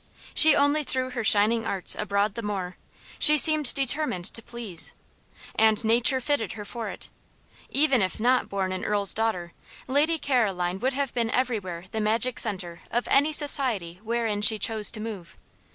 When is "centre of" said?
12.39-13.07